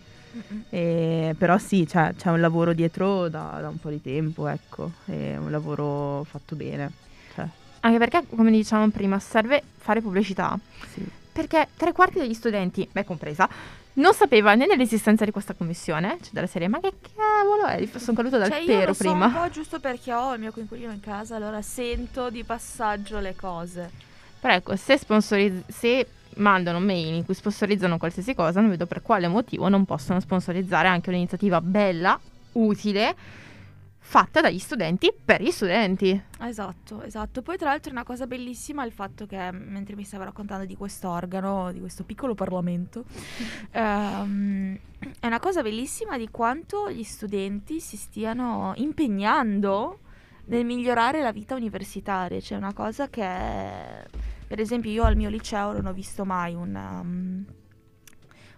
[0.69, 4.91] E- però sì, c'è, c'è un lavoro dietro da, da un po' di tempo, ecco,
[5.05, 6.91] è un lavoro fatto bene.
[7.33, 7.47] Cioè,
[7.79, 10.57] Anche perché, come dicevamo prima, serve fare pubblicità.
[10.93, 11.03] sì.
[11.37, 13.47] Perché tre quarti degli studenti, me compresa,
[13.97, 17.87] non sapeva né dell'esistenza di questa commissione, cioè della serie, ma che cavolo è?
[17.97, 19.25] Sono caduta dal Cioè, io pero so prima.
[19.25, 23.35] un po' giusto perché ho il mio coinquilino in casa, allora sento di passaggio le
[23.35, 23.89] cose.
[24.39, 29.01] Però ecco, se, sponsorizz- se mandano mail in cui sponsorizzano qualsiasi cosa, non vedo per
[29.01, 32.19] quale motivo non possono sponsorizzare anche un'iniziativa bella,
[32.53, 33.15] utile,
[34.09, 36.23] fatta dagli studenti per gli studenti.
[36.39, 37.41] Esatto, esatto.
[37.41, 40.77] Poi tra l'altro è una cosa bellissima il fatto che mentre mi stava raccontando di
[40.77, 43.03] questo organo, di questo piccolo Parlamento,
[43.71, 44.79] ehm,
[45.19, 49.99] è una cosa bellissima di quanto gli studenti si stiano impegnando
[50.45, 52.39] nel migliorare la vita universitaria.
[52.39, 53.27] C'è una cosa che,
[54.47, 57.45] per esempio, io al mio liceo non ho visto mai un um,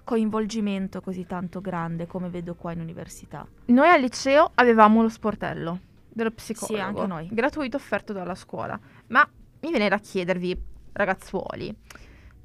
[0.09, 3.45] coinvolgimento così tanto grande come vedo qua in università.
[3.65, 5.79] Noi al liceo avevamo lo sportello
[6.11, 6.73] dello psicologo.
[6.73, 7.29] Sì, anche noi.
[7.31, 8.79] Gratuito offerto dalla scuola.
[9.09, 9.23] Ma
[9.59, 10.59] mi viene da chiedervi,
[10.93, 11.67] ragazzuoli,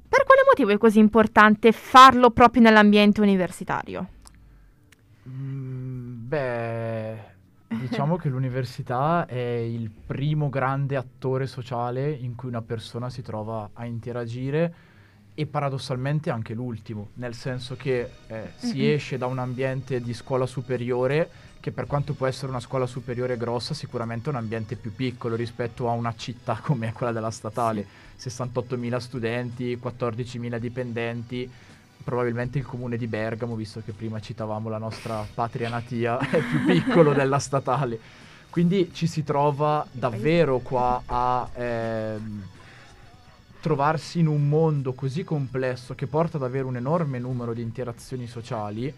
[0.07, 4.09] per quale motivo è così importante farlo proprio nell'ambiente universitario?
[5.27, 7.17] Mm, beh,
[7.79, 13.71] diciamo che l'università è il primo grande attore sociale in cui una persona si trova
[13.73, 14.93] a interagire
[15.35, 18.93] e paradossalmente anche l'ultimo, nel senso che eh, si Mm-mm.
[18.93, 23.37] esce da un ambiente di scuola superiore che per quanto può essere una scuola superiore
[23.37, 27.85] grossa, sicuramente è un ambiente più piccolo rispetto a una città come quella della statale.
[28.19, 31.51] 68.000 studenti, 14.000 dipendenti,
[32.03, 36.63] probabilmente il comune di Bergamo, visto che prima citavamo la nostra patria natia, è più
[36.65, 37.99] piccolo della statale.
[38.51, 42.43] Quindi ci si trova davvero qua a ehm,
[43.65, 48.27] trovarsi in un mondo così complesso che porta ad avere un enorme numero di interazioni
[48.27, 48.93] sociali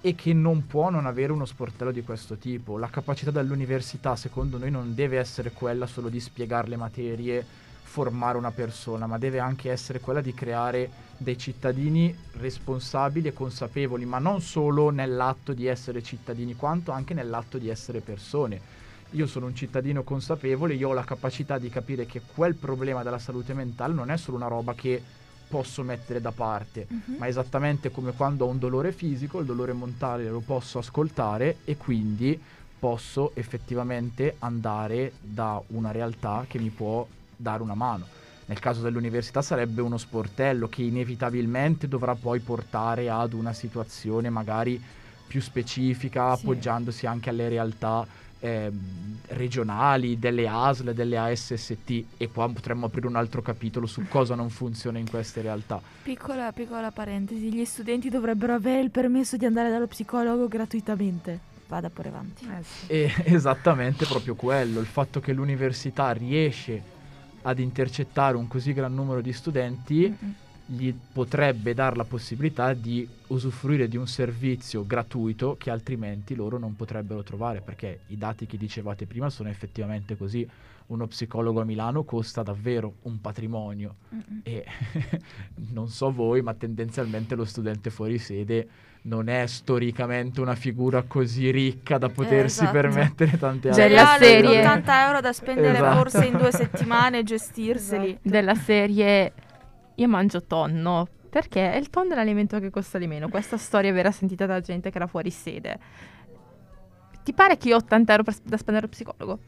[0.00, 2.78] e che non può non avere uno sportello di questo tipo.
[2.78, 7.44] La capacità dell'università, secondo noi, non deve essere quella solo di spiegare le materie,
[7.82, 14.06] formare una persona, ma deve anche essere quella di creare dei cittadini responsabili e consapevoli,
[14.06, 18.77] ma non solo nell'atto di essere cittadini, quanto anche nell'atto di essere persone.
[19.12, 23.18] Io sono un cittadino consapevole, io ho la capacità di capire che quel problema della
[23.18, 25.02] salute mentale non è solo una roba che
[25.48, 27.14] posso mettere da parte, Mhm.
[27.16, 31.78] ma esattamente come quando ho un dolore fisico, il dolore mentale lo posso ascoltare e
[31.78, 32.38] quindi
[32.78, 38.04] posso effettivamente andare da una realtà che mi può dare una mano.
[38.44, 44.80] Nel caso dell'università sarebbe uno sportello che inevitabilmente dovrà poi portare ad una situazione magari
[45.26, 46.40] più specifica, Sì.
[46.42, 48.06] appoggiandosi anche alle realtà
[48.40, 54.34] ehm, regionali, delle ASL, delle ASST e qua potremmo aprire un altro capitolo su cosa
[54.34, 55.80] non funziona in queste realtà.
[56.02, 61.46] Piccola, piccola parentesi, gli studenti dovrebbero avere il permesso di andare dallo psicologo gratuitamente.
[61.68, 62.46] Vada pure avanti.
[62.46, 62.86] Eh sì.
[62.86, 66.96] E esattamente proprio quello, il fatto che l'università riesce
[67.42, 70.34] ad intercettare un così gran numero di studenti Mm-mm.
[70.70, 76.76] Gli potrebbe dare la possibilità di usufruire di un servizio gratuito che altrimenti loro non
[76.76, 80.46] potrebbero trovare, perché i dati che dicevate prima sono effettivamente così.
[80.88, 84.40] Uno psicologo a Milano costa davvero un patrimonio Mm-mm.
[84.42, 84.64] e
[85.72, 88.68] non so voi, ma tendenzialmente lo studente fuori sede
[89.02, 92.72] non è storicamente una figura così ricca da potersi esatto.
[92.72, 94.60] permettere tante altre Della Geniale, serie.
[94.60, 95.96] 80 euro da spendere Esatto.
[95.96, 98.18] forse in due settimane e gestirseli.
[98.20, 99.32] Della serie
[99.98, 101.08] Io mangio tonno.
[101.28, 103.28] Perché il tonno è l'alimento che costa di meno.
[103.28, 105.78] Questa storia vera sentita da gente che era fuori sede.
[107.22, 109.38] Ti pare che io ho 80 euro da spendere allo psicologo?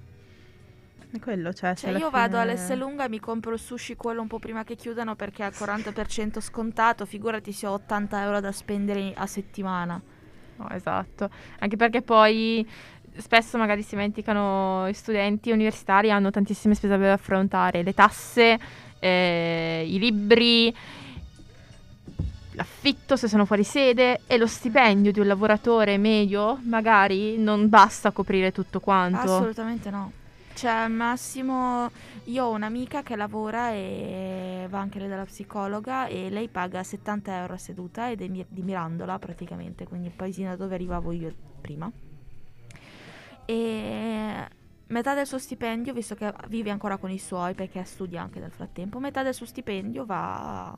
[1.12, 4.20] È quello, cioè, se Cioè, io vado fine- all'Esselunga e mi compro il sushi quello
[4.20, 7.06] un po' prima che chiudano perché è al 40% scontato.
[7.06, 10.00] Figurati se ho 80 euro da spendere a settimana.
[10.56, 11.30] No, esatto.
[11.60, 12.68] Anche perché poi
[13.20, 18.58] spesso magari si dimenticano gli studenti universitari hanno tantissime spese da affrontare, le tasse,
[18.98, 20.74] eh, i libri,
[22.52, 28.08] l'affitto se sono fuori sede e lo stipendio di un lavoratore medio magari non basta
[28.08, 29.18] a coprire tutto quanto.
[29.18, 30.12] Assolutamente no.
[30.52, 31.90] Cioè, massimo,
[32.24, 37.38] io ho un'amica che lavora e va anche lei dalla psicologa e lei paga 70
[37.38, 41.90] euro a seduta ed è di Mirandola praticamente, quindi il paesino dove arrivavo io prima.
[43.50, 44.48] E
[44.86, 48.52] metà del suo stipendio, visto che vive ancora con i suoi perché studia anche nel
[48.52, 50.72] frattempo, metà del suo stipendio va,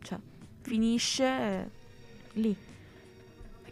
[0.00, 0.18] cioè,
[0.60, 1.70] finisce
[2.34, 2.56] lì.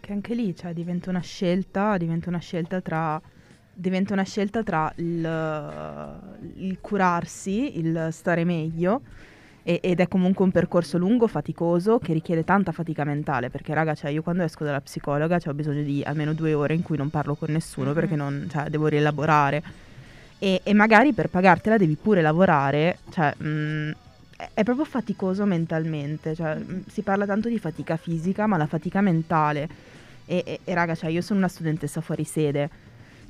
[0.01, 3.23] Che anche lì, cioè, diventa una scelta, diventa una scelta tra
[3.73, 9.03] diventa una scelta tra il, il curarsi, il stare meglio
[9.69, 13.95] e, ed è comunque un percorso lungo, faticoso, che richiede tanta fatica mentale, perché raga,
[13.95, 16.97] cioè, io quando esco dalla psicologa cioè, ho bisogno di almeno due ore in cui
[16.97, 17.95] non parlo con nessuno Mhm.
[17.95, 19.63] perché non, cioè, devo rielaborare
[20.39, 23.35] e, e magari per pagartela devi pure lavorare, cioè...
[23.37, 23.91] mh,
[24.39, 28.67] è- è proprio faticoso mentalmente, cioè, mh, si parla tanto di fatica fisica, ma la
[28.67, 29.69] fatica mentale.
[30.25, 32.71] E, e- e, raga, cioè, io sono una studentessa fuori sede.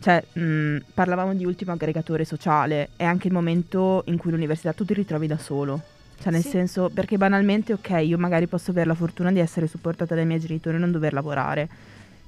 [0.00, 4.84] Cioè, mh, parlavamo di ultimo aggregatore sociale, è anche il momento in cui l'università tu
[4.84, 5.82] ti ritrovi da solo.
[6.20, 6.48] Cioè, nel Sì.
[6.50, 10.40] senso, perché banalmente, ok, io magari posso avere la fortuna di essere supportata dai miei
[10.40, 11.68] genitori e non dover lavorare,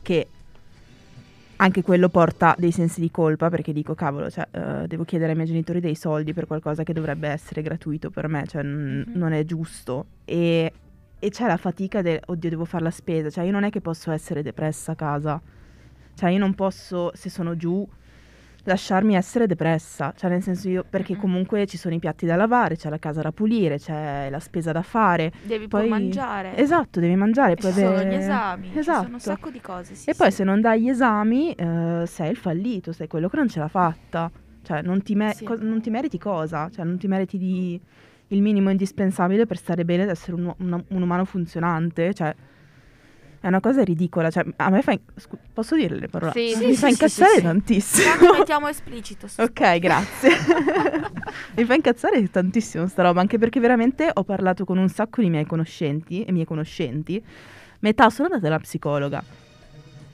[0.03, 0.29] che
[1.57, 5.37] anche quello porta dei sensi di colpa, perché dico, cavolo, cioè, eh, devo chiedere ai
[5.37, 9.19] miei genitori dei soldi per qualcosa che dovrebbe essere gratuito per me, cioè, n- Mhm.
[9.19, 10.07] non è giusto.
[10.25, 10.73] E,
[11.19, 13.81] e c'è la fatica del, oddio, devo fare la spesa, cioè, io non è che
[13.83, 15.41] posso essere depressa a casa.
[16.15, 17.87] Cioè io non posso, se sono giù,
[18.65, 20.13] lasciarmi essere depressa.
[20.17, 23.23] Cioè nel senso io, perché comunque ci sono i piatti da lavare, c'è la casa
[23.23, 25.33] da pulire, c'è la spesa da fare.
[25.43, 26.57] Devi Poi- poi mangiare.
[26.57, 29.03] Esatto, devi mangiare, poi ci sono avere- gli esami, ci Esatto.
[29.03, 29.95] sono un sacco di cose.
[29.95, 30.37] sì, e poi sì.
[30.39, 33.69] se non dai gli esami, eh, sei il fallito, sei quello che non ce l'ha
[33.69, 34.31] fatta.
[34.63, 35.45] Cioè non ti, me- Sì.
[35.45, 36.69] co- non ti meriti cosa?
[36.71, 37.81] Cioè non ti meriti di
[38.33, 42.13] il minimo indispensabile per stare bene ed essere un, un- un umano funzionante.
[42.15, 42.35] Cioè
[43.41, 44.31] è una cosa ridicola.
[44.31, 44.93] Cioè, a me fa...
[44.93, 46.33] in- scu- posso dire le parole?
[46.33, 47.43] Sì, sì, Mi sì, fa sì, incazzare sì, sì.
[47.43, 48.15] tantissimo.
[48.17, 49.27] Tanto mettiamo esplicito.
[49.39, 50.31] Ok, grazie.
[51.57, 55.31] Mi fa incazzare tantissimo sta roba, anche perché veramente ho parlato con un sacco di
[55.31, 57.23] miei conoscenti e miei conoscenti,
[57.81, 59.23] metà sono andate alla psicologa.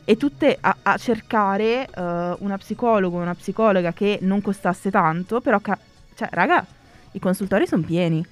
[0.08, 5.58] E tutte a, a cercare eh, una psicologa, una psicologa che non costasse tanto, però,
[5.60, 5.78] ca-
[6.14, 6.64] cioè, raga,
[7.12, 8.24] i consultori sono pieni.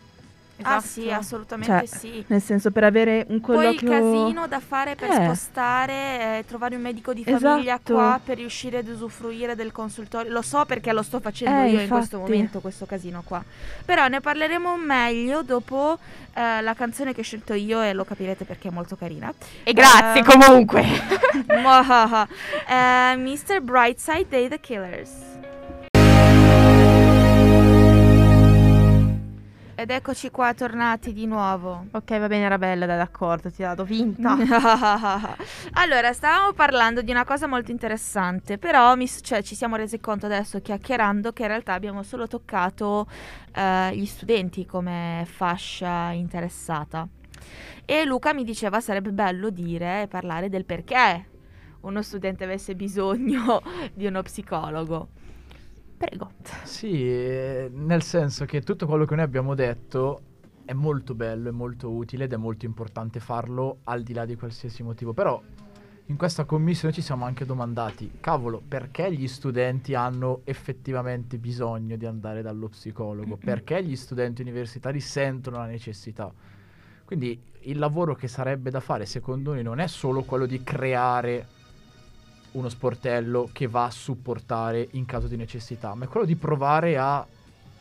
[0.63, 0.87] Ah Esatto.
[0.87, 2.25] sì, assolutamente Cioè, sì.
[2.29, 3.91] Nel senso, per avere un Poi il colloquio...
[4.23, 5.25] casino da fare per Eh.
[5.25, 5.93] spostare,
[6.39, 7.95] eh, trovare un medico di famiglia Esatto.
[7.95, 10.31] qua per riuscire ad usufruire del consultorio.
[10.31, 12.33] Lo so perché lo sto facendo Eh, io in questo infatti.
[12.33, 13.43] momento, questo casino qua.
[13.85, 15.99] Però ne parleremo meglio dopo
[16.35, 19.33] eh, la canzone che ho scelto io e lo capirete perché è molto carina.
[19.65, 20.85] E grazie Eh, comunque.
[21.49, 22.29] Mwahaha.
[22.69, 23.61] Eh, Mr.
[23.61, 25.11] Brightside dei The Killers.
[29.77, 31.87] Ed eccoci qua tornati di nuovo.
[31.91, 34.37] ok, va bene, era bella, dai, d'accordo, ti dato vinta.
[35.75, 40.27] allora, stavamo parlando di una cosa molto interessante, però mi cioè, ci siamo resi conto
[40.27, 43.09] adesso chiacchierando che in realtà abbiamo solo toccato
[43.53, 47.09] eh, gli studenti come fascia interessata.
[47.85, 51.27] E Luca mi diceva sarebbe bello dire e parlare del perché
[51.81, 53.61] uno studente avesse bisogno
[53.93, 55.09] di uno psicologo.
[55.97, 56.33] Prego.
[56.65, 60.21] Sì, eh, nel senso che tutto quello che noi abbiamo detto
[60.65, 64.37] è molto bello, è molto utile ed è molto importante farlo al di là di
[64.37, 65.13] qualsiasi motivo.
[65.13, 65.41] Però
[66.07, 72.05] in questa commissione ci siamo anche domandati, cavolo, perché gli studenti hanno effettivamente bisogno di
[72.05, 73.37] andare dallo psicologo?
[73.37, 76.33] Perché gli studenti universitari sentono la necessità?
[77.05, 81.47] Quindi il lavoro che sarebbe da fare, secondo noi, non è solo quello di creare
[82.55, 86.97] uno sportello che va a supportare in caso di necessità, ma è quello di provare
[86.97, 87.25] a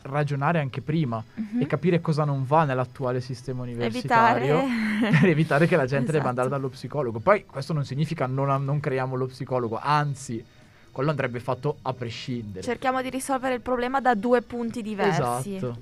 [0.05, 1.61] ragionare anche prima Mhm.
[1.61, 6.27] e capire cosa non va nell'attuale sistema universitario Evitare per evitare che la gente debba
[6.29, 6.61] andare Esatto.
[6.61, 7.19] dallo psicologo.
[7.19, 10.43] Poi questo non significa non, non creiamo lo psicologo, anzi,
[10.91, 12.61] quello andrebbe fatto a prescindere.
[12.61, 15.55] Cerchiamo di risolvere il problema da due punti diversi.
[15.55, 15.77] Esatto.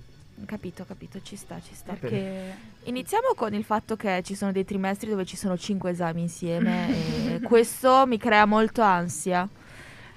[0.46, 1.94] Capito, capito, ci sta, ci sta.
[1.94, 6.22] Perché Iniziamo con il fatto che ci sono dei trimestri dove ci sono cinque esami
[6.22, 6.88] insieme
[7.36, 9.48] e questo mi crea molto ansia.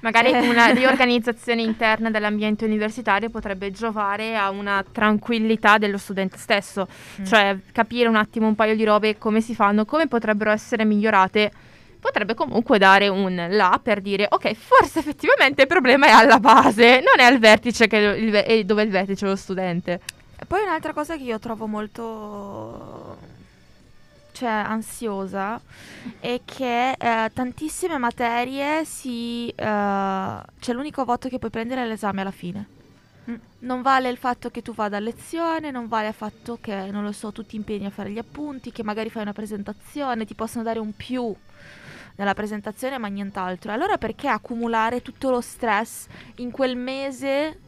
[0.01, 0.49] Magari Eh.
[0.49, 6.87] una riorganizzazione interna dell'ambiente universitario potrebbe giovare a una tranquillità dello studente stesso,
[7.21, 7.25] Mm.
[7.25, 11.51] cioè capire un attimo un paio di robe, come si fanno, come potrebbero essere migliorate.
[12.01, 16.97] Potrebbe comunque dare un là per dire ok, forse effettivamente il problema è alla base,
[17.01, 20.01] non è al vertice che il dove è il vertice è lo studente.
[20.45, 23.17] E poi un'altra cosa che io trovo molto
[24.33, 25.59] cioè ansiosa
[26.21, 32.21] è che eh, tantissime materie si eh, cioè l'unico voto che puoi prendere è l'esame
[32.21, 32.67] alla fine.
[33.31, 33.35] Mm.
[33.61, 37.05] Non vale il fatto che tu vada a lezione, non vale il fatto che, non
[37.05, 40.35] lo so, tu ti impegni a fare gli appunti, che magari fai una presentazione, ti
[40.35, 41.35] possono dare un più
[42.17, 43.73] nella presentazione ma nient'altro.
[43.73, 47.61] Allora perché accumulare tutto lo stress in quel mese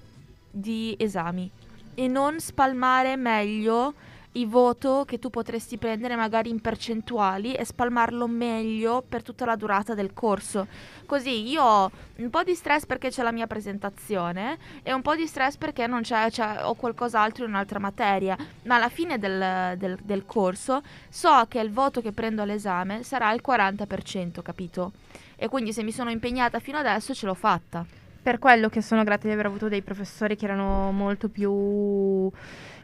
[0.51, 1.51] di esami
[1.97, 3.95] e non spalmare meglio
[4.37, 9.57] il voto che tu potresti prendere magari in percentuali e spalmarlo meglio per tutta la
[9.57, 10.67] durata del corso.
[11.07, 15.17] Così io ho un po' di stress perché c'è la mia presentazione e un po'
[15.17, 19.99] di stress perché c'è, c'è ho qualcos'altro in un'altra materia, ma alla fine del, del,
[20.03, 24.93] del corso so che il voto che prendo all'esame sarà il 40%, capito?
[25.35, 28.06] E quindi se mi sono impegnata fino adesso ce l'ho fatta.
[28.27, 32.29] Per quello che sono grata di aver avuto dei professori che erano molto più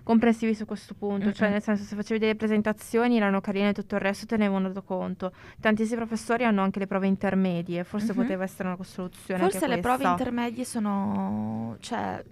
[0.04, 1.34] comprensivi su questo punto, mm-hmm.
[1.34, 4.84] cioè nel senso se facevi delle presentazioni erano carine e tutto il resto tenevano dato
[4.84, 5.32] conto.
[5.58, 8.22] Tantissimi professori hanno anche le prove intermedie, forse mm-hmm.
[8.22, 9.40] poteva essere una soluzione.
[9.40, 9.96] Forse le questa.
[9.96, 11.76] prove intermedie sono...
[11.80, 12.22] cioè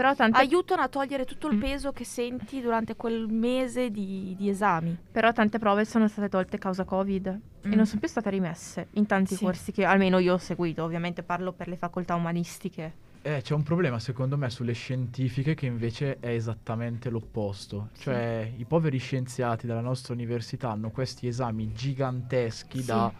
[0.00, 0.38] però tante...
[0.38, 1.60] aiutano a togliere tutto il mm.
[1.60, 4.96] peso che senti durante quel mese di, di, esami.
[5.12, 7.70] Però tante prove sono state tolte causa Covid mm.
[7.70, 9.44] e non sono più state rimesse in tanti sì.
[9.44, 13.08] corsi che almeno io ho seguito, ovviamente parlo per le facoltà umanistiche.
[13.20, 17.88] Eh, c'è un problema secondo me sulle scientifiche che invece è esattamente l'opposto.
[17.92, 18.04] Sì.
[18.04, 22.86] Cioè i poveri scienziati della nostra università hanno questi esami giganteschi sì.
[22.86, 23.12] da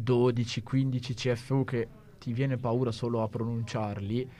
[0.00, 1.88] 12-15 CFU che
[2.20, 4.30] ti viene paura solo a pronunciarli,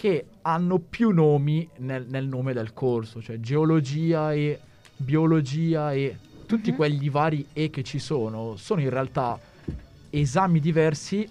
[0.00, 4.58] che hanno più nomi nel, nel nome del corso, cioè geologia e
[4.96, 6.76] biologia e tutti uh-huh.
[6.76, 9.38] quegli vari E che ci sono, sono in realtà
[10.08, 11.28] esami diversi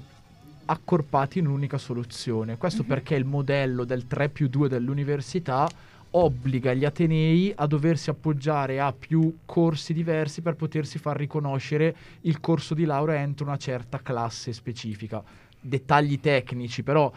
[0.65, 2.57] accorpati in un'unica soluzione.
[2.57, 2.91] Questo mm-hmm.
[2.91, 5.67] perché il modello del 3 più 2 dell'università
[6.11, 12.39] obbliga gli Atenei a doversi appoggiare a più corsi diversi per potersi far riconoscere il
[12.39, 15.23] corso di laurea entro una certa classe specifica.
[15.59, 17.11] Dettagli tecnici, però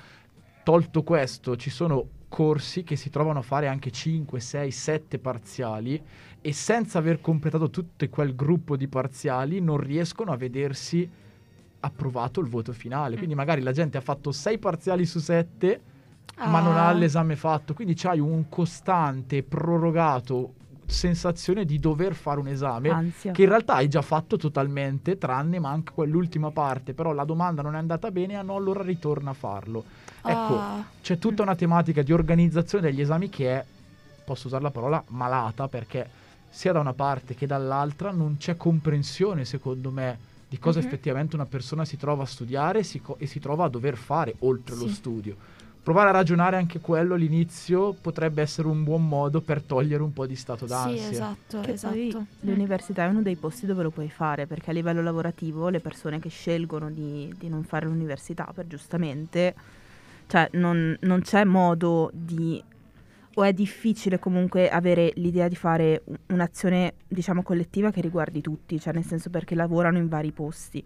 [0.62, 6.02] tolto questo ci sono corsi che si trovano a fare anche 5, 6, 7 parziali
[6.40, 11.08] e senza aver completato tutto quel gruppo di parziali non riescono a vedersi
[11.80, 13.16] approvato il voto finale.
[13.16, 15.80] Quindi magari la gente ha fatto 6 parziali su 7,
[16.36, 16.48] ah.
[16.48, 16.92] ma non ha ah.
[16.92, 17.74] l'esame fatto.
[17.74, 20.54] Quindi c'hai un costante, prorogato
[20.86, 23.32] sensazione di dover fare un esame Ansia.
[23.32, 27.74] che in realtà hai già fatto totalmente, tranne manca quell'ultima parte, però la domanda non
[27.74, 29.84] è andata bene, ah no, allora ritorna a farlo.
[30.24, 30.84] Ecco, ah.
[31.02, 33.64] c'è tutta una tematica di organizzazione degli esami che è,
[34.24, 36.08] posso usare la parola, malata, perché
[36.48, 40.88] sia da una parte che dall'altra non c'è comprensione, secondo me, di cosa mm-hmm.
[40.88, 44.34] effettivamente una persona si trova a studiare si co- e si trova a dover fare
[44.40, 44.82] oltre sì.
[44.82, 45.36] lo studio.
[45.82, 50.26] Provare a ragionare anche quello all'inizio potrebbe essere un buon modo per togliere un po'
[50.26, 51.02] di stato d'ansia.
[51.02, 52.26] Sì, esatto, che esatto.
[52.40, 56.20] l'università è uno dei posti dove lo puoi fare, perché a livello lavorativo le persone
[56.20, 59.54] che scelgono di, di non fare l'università per giustamente,
[60.32, 62.64] cioè non, non c'è modo di
[63.34, 68.94] o è difficile comunque avere l'idea di fare un'azione, diciamo, collettiva che riguardi tutti, cioè
[68.94, 70.82] nel senso perché lavorano in vari posti.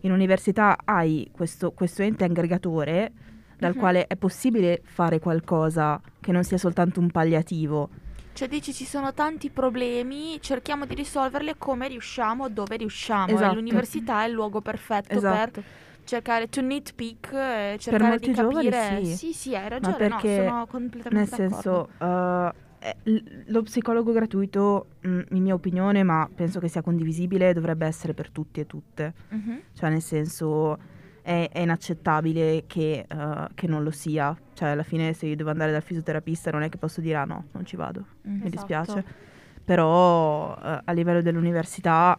[0.00, 3.12] In università hai questo, questo ente aggregatore
[3.56, 3.78] dal uh-huh.
[3.78, 7.90] quale è possibile fare qualcosa che non sia soltanto un palliativo.
[8.32, 13.32] Cioè dici ci sono tanti problemi, cerchiamo di risolverli come riusciamo, dove riusciamo.
[13.32, 13.54] Esatto.
[13.54, 15.50] l'università è il luogo perfetto esatto.
[15.52, 15.64] per
[16.08, 18.70] cercare to nitpick e cercare di capire.
[18.70, 19.16] Giovani, sì.
[19.16, 21.88] sì, sì, hai ragione, perché, no, sono completamente nel d'accordo.
[21.98, 27.52] senso, uh, lo psicologo gratuito, mh, mm, in mia opinione, ma penso che sia condivisibile,
[27.52, 29.12] dovrebbe essere per tutti e tutte.
[29.28, 29.60] Uh-huh.
[29.74, 30.78] Cioè, nel senso,
[31.20, 34.34] è, è inaccettabile che, uh, che, non lo sia.
[34.54, 37.24] Cioè, alla fine, se io devo andare dal fisioterapista, non è che posso dire, ah
[37.26, 38.48] no, non ci vado, mm, mi esatto.
[38.48, 39.04] dispiace.
[39.62, 42.18] Però, uh, a livello dell'università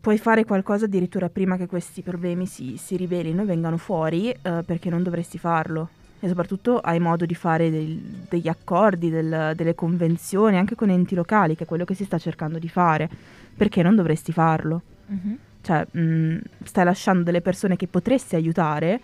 [0.00, 4.62] puoi fare qualcosa addirittura prima che questi problemi si, si rivelino e vengano fuori eh,
[4.64, 5.90] perché non dovresti farlo.
[6.20, 7.96] E soprattutto hai modo di fare del,
[8.28, 12.18] degli accordi, del, delle convenzioni anche con enti locali, che è quello che si sta
[12.18, 13.08] cercando di fare.
[13.56, 14.82] Perché non dovresti farlo?
[15.12, 15.34] Mm-hmm.
[15.62, 19.00] Cioè, mh, mm, stai lasciando delle persone che potresti aiutare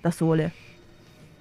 [0.00, 0.52] da sole.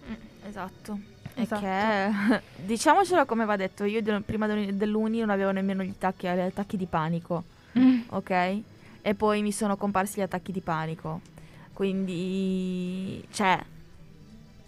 [0.09, 0.99] Mm, esatto.
[1.35, 1.61] Esatto.
[1.61, 6.77] Che, diciamocelo come va detto, io prima dell'uni non avevo nemmeno gli attacchi, gli attacchi
[6.77, 7.99] di panico mm.
[8.09, 8.61] ok?
[9.01, 11.21] E poi mi sono comparsi gli attacchi di panico.
[11.73, 13.63] Quindi, cioè,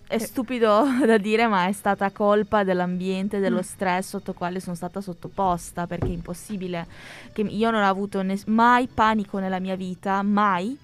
[0.07, 0.19] è eh.
[0.19, 3.61] stupido da dire, ma è stata colpa dell'ambiente, dello mm.
[3.61, 6.87] stress sotto quale sono stata sottoposta, perché è impossibile
[7.33, 10.77] che io non ho avuto ne- mai panico nella mia vita, mai.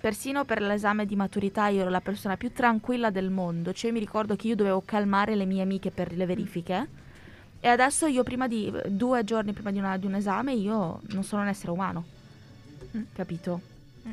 [0.00, 3.98] Persino per l'esame di maturità io ero la persona più tranquilla del mondo, cioè mi
[3.98, 6.88] ricordo che io dovevo calmare le mie amiche per le verifiche
[7.60, 11.22] e adesso io prima di due giorni prima di, una, di un esame io non
[11.22, 12.04] sono un essere umano.
[12.96, 13.02] Mm.
[13.12, 13.60] Capito?
[14.08, 14.12] Mm.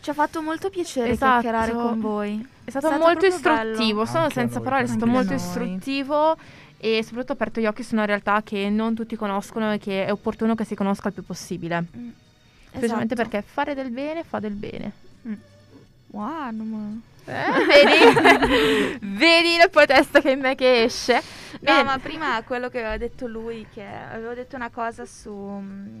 [0.00, 1.40] Ci ha fatto molto piacere esatto.
[1.40, 2.46] chiacchierare con voi.
[2.64, 6.36] È stato, è stato molto istruttivo, sono Anche senza parole, è stato Anche molto istruttivo
[6.76, 10.12] e soprattutto aperto gli occhi su una realtà che non tutti conoscono e che è
[10.12, 11.80] opportuno che si conosca il più possibile.
[11.80, 12.08] Mm.
[12.68, 13.28] Specialmente Esatto.
[13.30, 15.06] perché fare del bene fa del bene.
[16.10, 18.98] Wow, non Eh, vedi?
[19.16, 21.22] vedi la potesta che in me che esce?
[21.60, 21.82] No, Bene.
[21.82, 25.30] ma prima quello che aveva detto lui, che avevo detto una cosa su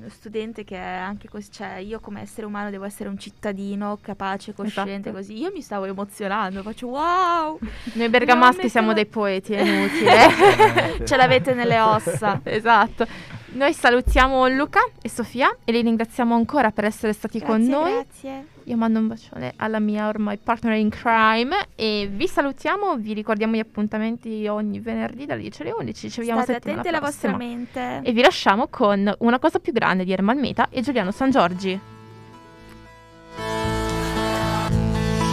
[0.00, 3.98] lo studente che è anche così, cioè io come essere umano devo essere un cittadino
[4.00, 5.16] capace, cosciente, Esatto.
[5.16, 5.38] così.
[5.38, 7.58] Io mi stavo emozionando, faccio wow,
[7.94, 11.04] Noi bergamaschi siamo dei poeti, è inutile.
[11.06, 12.40] ce l'avete nelle ossa.
[12.44, 13.06] esatto.
[13.52, 17.92] Noi salutiamo Luca e Sofia e li ringraziamo ancora per essere stati con Grazie, noi.
[17.92, 18.46] grazie.
[18.68, 23.54] Io mando un bacione alla mia ormai partner in crime e vi salutiamo, vi ricordiamo
[23.54, 26.10] gli appuntamenti ogni venerdì dalle 10 alle 11.
[26.10, 28.00] Ci vediamo State settimana attenti alla vostra mente.
[28.02, 31.97] E vi lasciamo con una cosa più grande di Ermal Meta e Giuliano San Giorgi.